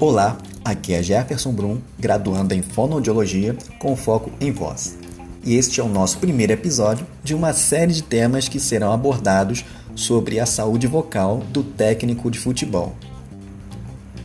Olá, 0.00 0.38
aqui 0.64 0.92
é 0.92 1.02
Jefferson 1.02 1.52
Brum, 1.52 1.78
graduando 1.98 2.54
em 2.54 2.62
Fonoaudiologia 2.62 3.56
com 3.78 3.96
foco 3.96 4.30
em 4.40 4.52
voz. 4.52 4.96
E 5.44 5.54
este 5.54 5.80
é 5.80 5.82
o 5.82 5.88
nosso 5.88 6.18
primeiro 6.18 6.52
episódio 6.52 7.06
de 7.24 7.34
uma 7.34 7.52
série 7.52 7.92
de 7.92 8.02
temas 8.02 8.48
que 8.48 8.60
serão 8.60 8.92
abordados 8.92 9.64
sobre 9.94 10.38
a 10.38 10.46
saúde 10.46 10.86
vocal 10.86 11.38
do 11.50 11.62
técnico 11.62 12.30
de 12.30 12.38
futebol. 12.38 12.94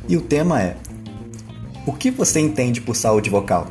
E 0.09 0.17
o 0.17 0.21
tema 0.21 0.61
é: 0.61 0.75
O 1.85 1.93
que 1.93 2.11
você 2.11 2.39
entende 2.39 2.81
por 2.81 2.95
saúde 2.95 3.29
vocal? 3.29 3.67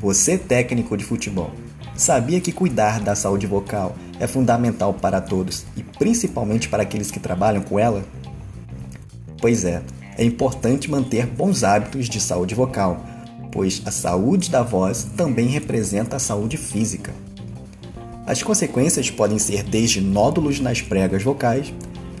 Você, 0.00 0.38
técnico 0.38 0.96
de 0.96 1.04
futebol, 1.04 1.50
sabia 1.98 2.40
que 2.40 2.52
cuidar 2.52 3.00
da 3.00 3.16
saúde 3.16 3.46
vocal 3.46 3.96
é 4.20 4.26
fundamental 4.26 4.94
para 4.94 5.20
todos 5.20 5.64
e 5.76 5.82
principalmente 5.82 6.68
para 6.68 6.84
aqueles 6.84 7.10
que 7.10 7.18
trabalham 7.18 7.60
com 7.60 7.78
ela? 7.78 8.04
Pois 9.40 9.64
é, 9.64 9.82
é 10.16 10.24
importante 10.24 10.90
manter 10.90 11.26
bons 11.26 11.64
hábitos 11.64 12.08
de 12.08 12.20
saúde 12.20 12.54
vocal, 12.54 13.04
pois 13.50 13.82
a 13.84 13.90
saúde 13.90 14.48
da 14.48 14.62
voz 14.62 15.08
também 15.16 15.48
representa 15.48 16.16
a 16.16 16.20
saúde 16.20 16.56
física. 16.56 17.12
As 18.24 18.42
consequências 18.42 19.10
podem 19.10 19.38
ser 19.38 19.64
desde 19.64 20.00
nódulos 20.00 20.60
nas 20.60 20.80
pregas 20.80 21.22
vocais 21.22 21.72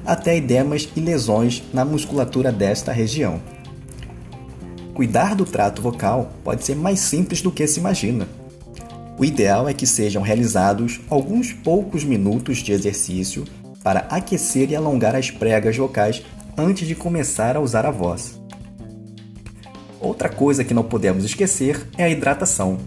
até 0.04 0.36
edemas 0.36 0.88
e 0.96 1.00
lesões 1.00 1.62
na 1.72 1.84
musculatura 1.84 2.50
desta 2.50 2.92
região. 2.92 3.40
Cuidar 4.94 5.36
do 5.36 5.44
trato 5.44 5.80
vocal 5.80 6.32
pode 6.42 6.64
ser 6.64 6.74
mais 6.74 6.98
simples 6.98 7.40
do 7.42 7.52
que 7.52 7.66
se 7.66 7.78
imagina. 7.78 8.37
O 9.18 9.24
ideal 9.24 9.68
é 9.68 9.74
que 9.74 9.84
sejam 9.84 10.22
realizados 10.22 11.00
alguns 11.10 11.52
poucos 11.52 12.04
minutos 12.04 12.58
de 12.58 12.70
exercício 12.70 13.44
para 13.82 14.06
aquecer 14.10 14.70
e 14.70 14.76
alongar 14.76 15.16
as 15.16 15.28
pregas 15.28 15.76
vocais 15.76 16.22
antes 16.56 16.86
de 16.86 16.94
começar 16.94 17.56
a 17.56 17.60
usar 17.60 17.84
a 17.84 17.90
voz. 17.90 18.40
Outra 20.00 20.28
coisa 20.28 20.62
que 20.62 20.72
não 20.72 20.84
podemos 20.84 21.24
esquecer 21.24 21.84
é 21.96 22.04
a 22.04 22.08
hidratação. 22.08 22.78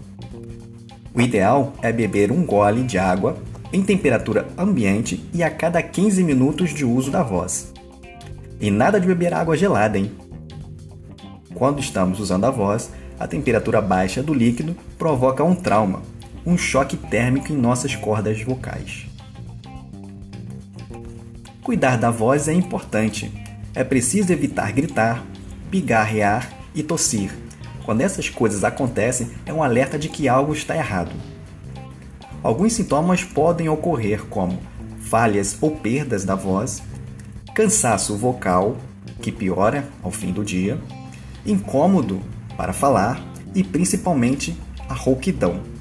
O 1.14 1.20
ideal 1.20 1.74
é 1.82 1.92
beber 1.92 2.32
um 2.32 2.46
gole 2.46 2.82
de 2.82 2.96
água 2.96 3.36
em 3.70 3.82
temperatura 3.82 4.48
ambiente 4.56 5.22
e 5.34 5.42
a 5.42 5.50
cada 5.50 5.82
15 5.82 6.24
minutos 6.24 6.70
de 6.70 6.86
uso 6.86 7.10
da 7.10 7.22
voz. 7.22 7.74
E 8.58 8.70
nada 8.70 8.98
de 8.98 9.06
beber 9.06 9.34
água 9.34 9.54
gelada, 9.54 9.98
hein? 9.98 10.10
Quando 11.54 11.80
estamos 11.80 12.20
usando 12.20 12.46
a 12.46 12.50
voz, 12.50 12.90
a 13.20 13.26
temperatura 13.26 13.82
baixa 13.82 14.22
do 14.22 14.32
líquido 14.32 14.74
provoca 14.96 15.44
um 15.44 15.54
trauma, 15.54 16.00
um 16.44 16.58
choque 16.58 16.96
térmico 16.96 17.52
em 17.52 17.56
nossas 17.56 17.94
cordas 17.94 18.42
vocais. 18.42 19.06
Cuidar 21.62 21.96
da 21.96 22.10
voz 22.10 22.48
é 22.48 22.52
importante, 22.52 23.32
é 23.74 23.84
preciso 23.84 24.32
evitar 24.32 24.72
gritar, 24.72 25.24
pigarrear 25.70 26.52
e 26.74 26.82
tossir. 26.82 27.32
Quando 27.84 28.00
essas 28.00 28.28
coisas 28.28 28.64
acontecem, 28.64 29.30
é 29.46 29.52
um 29.52 29.62
alerta 29.62 29.98
de 29.98 30.08
que 30.08 30.28
algo 30.28 30.52
está 30.52 30.76
errado. 30.76 31.12
Alguns 32.42 32.72
sintomas 32.72 33.22
podem 33.22 33.68
ocorrer, 33.68 34.24
como 34.26 34.58
falhas 35.00 35.56
ou 35.60 35.70
perdas 35.76 36.24
da 36.24 36.34
voz, 36.34 36.82
cansaço 37.54 38.16
vocal, 38.16 38.76
que 39.20 39.30
piora 39.30 39.88
ao 40.02 40.10
fim 40.10 40.32
do 40.32 40.44
dia, 40.44 40.80
incômodo 41.46 42.20
para 42.56 42.72
falar 42.72 43.22
e 43.54 43.62
principalmente 43.62 44.56
a 44.88 44.94
rouquidão. 44.94 45.71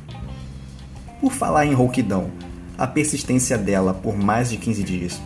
Por 1.22 1.32
falar 1.32 1.68
em 1.68 1.74
rouquidão, 1.74 2.32
a 2.76 2.88
persistência 2.88 3.56
dela 3.56 3.94
por 3.94 4.18
mais 4.18 4.50
de 4.50 4.58
15 4.58 4.84
dias 4.84 5.22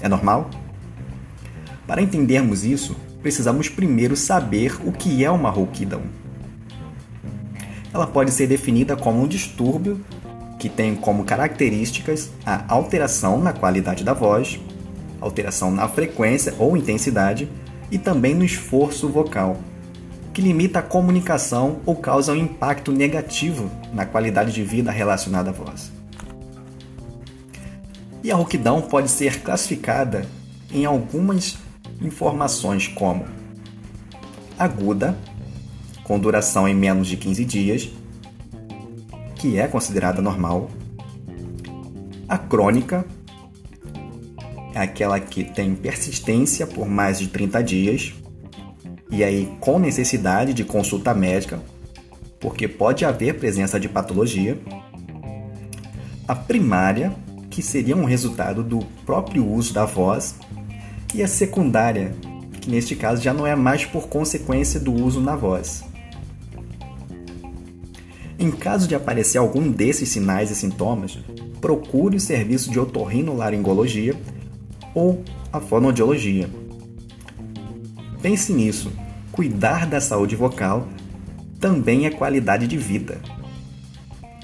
é 0.00 0.08
normal? 0.08 0.50
Para 1.86 2.02
entendermos 2.02 2.64
isso, 2.64 2.96
precisamos 3.22 3.68
primeiro 3.68 4.16
saber 4.16 4.76
o 4.84 4.90
que 4.90 5.24
é 5.24 5.30
uma 5.30 5.48
rouquidão. 5.48 6.02
Ela 7.94 8.04
pode 8.04 8.32
ser 8.32 8.48
definida 8.48 8.96
como 8.96 9.22
um 9.22 9.28
distúrbio 9.28 10.00
que 10.58 10.68
tem 10.68 10.96
como 10.96 11.24
características 11.24 12.32
a 12.44 12.64
alteração 12.66 13.40
na 13.40 13.52
qualidade 13.52 14.02
da 14.02 14.12
voz, 14.12 14.58
alteração 15.20 15.70
na 15.70 15.86
frequência 15.86 16.52
ou 16.58 16.76
intensidade 16.76 17.48
e 17.92 17.98
também 17.98 18.34
no 18.34 18.44
esforço 18.44 19.08
vocal, 19.08 19.56
que 20.32 20.40
limita 20.40 20.78
a 20.78 20.82
comunicação 20.82 21.80
ou 21.84 21.96
causa 21.96 22.32
um 22.32 22.36
impacto 22.36 22.90
negativo 22.90 23.70
na 23.92 24.06
qualidade 24.06 24.52
de 24.52 24.62
vida 24.62 24.90
relacionada 24.90 25.50
à 25.50 25.52
voz. 25.52 25.92
E 28.22 28.30
a 28.30 28.36
rouquidão 28.36 28.80
pode 28.80 29.10
ser 29.10 29.42
classificada 29.42 30.26
em 30.72 30.84
algumas 30.84 31.58
informações 32.00 32.88
como 32.88 33.24
aguda, 34.58 35.16
com 36.04 36.18
duração 36.18 36.68
em 36.68 36.74
menos 36.74 37.08
de 37.08 37.16
15 37.16 37.44
dias, 37.44 37.90
que 39.34 39.58
é 39.58 39.66
considerada 39.66 40.22
normal. 40.22 40.70
A 42.28 42.38
crônica 42.38 43.04
é 44.72 44.80
aquela 44.80 45.20
que 45.20 45.44
tem 45.44 45.74
persistência 45.74 46.66
por 46.66 46.88
mais 46.88 47.18
de 47.18 47.26
30 47.26 47.62
dias, 47.62 48.14
e 49.12 49.22
aí 49.22 49.54
com 49.60 49.78
necessidade 49.78 50.54
de 50.54 50.64
consulta 50.64 51.12
médica, 51.12 51.60
porque 52.40 52.66
pode 52.66 53.04
haver 53.04 53.38
presença 53.38 53.78
de 53.78 53.88
patologia. 53.88 54.58
A 56.26 56.34
primária, 56.34 57.12
que 57.50 57.62
seria 57.62 57.94
um 57.94 58.04
resultado 58.04 58.64
do 58.64 58.78
próprio 59.04 59.46
uso 59.46 59.74
da 59.74 59.84
voz 59.84 60.34
e 61.14 61.22
a 61.22 61.28
secundária, 61.28 62.14
que 62.58 62.70
neste 62.70 62.96
caso 62.96 63.22
já 63.22 63.34
não 63.34 63.46
é 63.46 63.54
mais 63.54 63.84
por 63.84 64.08
consequência 64.08 64.80
do 64.80 64.92
uso 64.92 65.20
na 65.20 65.36
voz. 65.36 65.84
Em 68.38 68.50
caso 68.50 68.88
de 68.88 68.94
aparecer 68.94 69.36
algum 69.36 69.70
desses 69.70 70.08
sinais 70.08 70.50
e 70.50 70.56
sintomas, 70.56 71.18
procure 71.60 72.16
o 72.16 72.20
serviço 72.20 72.70
de 72.70 72.80
otorrinolaringologia 72.80 74.16
ou 74.94 75.22
a 75.52 75.60
fonoaudiologia. 75.60 76.61
Pense 78.22 78.52
nisso, 78.52 78.92
cuidar 79.32 79.86
da 79.86 80.00
saúde 80.00 80.36
vocal 80.36 80.88
também 81.60 82.06
é 82.06 82.10
qualidade 82.10 82.66
de 82.66 82.76
vida. 82.76 83.20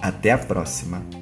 Até 0.00 0.30
a 0.30 0.38
próxima! 0.38 1.17